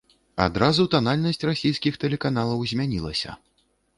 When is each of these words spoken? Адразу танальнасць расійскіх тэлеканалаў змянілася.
Адразу 0.45 0.85
танальнасць 0.93 1.43
расійскіх 1.49 1.99
тэлеканалаў 2.03 2.65
змянілася. 2.71 3.37